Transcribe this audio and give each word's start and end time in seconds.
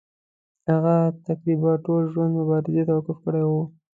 هغه 0.69 0.95
تقریبا 1.27 1.71
ټول 1.85 2.01
ژوند 2.13 2.31
مبارزې 2.39 2.81
ته 2.87 2.91
وقف 2.97 3.17
کړی 3.25 3.43
وو. 3.45 3.63